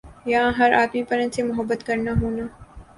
یَہاں 0.31 0.51
ہَر 0.59 0.71
آدمی 0.81 1.03
پرند 1.09 1.33
سے 1.35 1.41
محبت 1.43 1.79
کرنا 1.87 2.11
ہونا۔ 2.21 2.45